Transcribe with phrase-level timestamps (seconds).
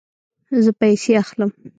[0.63, 1.51] زه پیسې اخلم